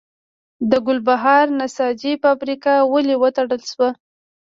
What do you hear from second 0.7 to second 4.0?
ګلبهار نساجي فابریکه ولې وتړل شوه؟